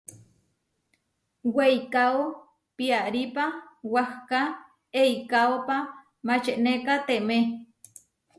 [1.55, 2.21] Weikáo
[2.77, 3.45] piarípa
[3.93, 4.41] wahká
[5.01, 5.77] eikaópa
[6.25, 7.37] mačenekatemé.